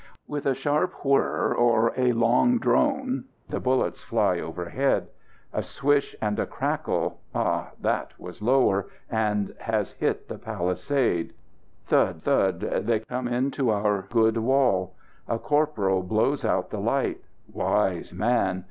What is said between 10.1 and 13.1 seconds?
the palisade. Thud! Thud! they